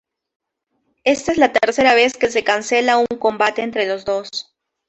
[1.03, 4.55] Esta es la tercera vez que se cancela un combate entre los dos.